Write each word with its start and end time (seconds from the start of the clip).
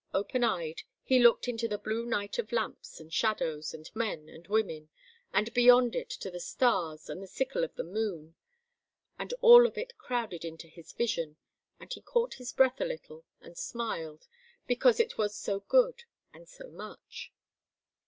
Open 0.15 0.43
eyed 0.43 0.81
he 1.03 1.19
looked 1.19 1.47
into 1.47 1.67
the 1.67 1.77
blue 1.77 2.07
night 2.07 2.39
of 2.39 2.51
lamps 2.51 2.99
and 2.99 3.13
shadows 3.13 3.71
and 3.71 3.87
men 3.95 4.27
and 4.29 4.47
women, 4.47 4.89
and 5.31 5.53
beyond 5.53 5.95
it 5.95 6.09
to 6.09 6.31
the 6.31 6.39
stars 6.39 7.07
and 7.07 7.21
the 7.21 7.27
sickle 7.27 7.63
of 7.63 7.75
the 7.75 7.83
moon, 7.83 8.33
and 9.19 9.31
all 9.41 9.67
of 9.67 9.77
it 9.77 9.95
crowded 9.99 10.43
into 10.43 10.67
his 10.67 10.91
vision, 10.91 11.37
and 11.79 11.93
he 11.93 12.01
caught 12.01 12.33
his 12.33 12.51
breath 12.51 12.81
a 12.81 12.85
little 12.85 13.25
and 13.41 13.59
smiled, 13.59 14.25
because 14.65 14.99
it 14.99 15.19
was 15.19 15.35
so 15.35 15.59
good 15.59 16.05
and 16.33 16.49
so 16.49 16.71
much. 16.71 17.31